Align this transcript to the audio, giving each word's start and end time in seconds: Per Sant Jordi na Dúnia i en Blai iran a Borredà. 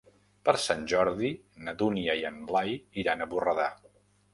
Per 0.47 0.55
Sant 0.63 0.81
Jordi 0.93 1.31
na 1.67 1.77
Dúnia 1.85 2.19
i 2.23 2.27
en 2.33 2.43
Blai 2.51 2.77
iran 3.05 3.23
a 3.27 3.33
Borredà. 3.37 3.75